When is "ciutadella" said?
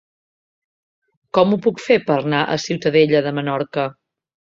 2.65-3.21